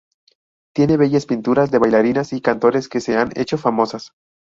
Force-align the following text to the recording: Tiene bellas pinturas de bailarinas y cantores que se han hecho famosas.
Tiene 0.73 0.97
bellas 0.97 1.27
pinturas 1.27 1.69
de 1.69 1.77
bailarinas 1.77 2.33
y 2.33 2.41
cantores 2.41 2.89
que 2.89 3.01
se 3.01 3.17
han 3.17 3.29
hecho 3.35 3.59
famosas. 3.59 4.13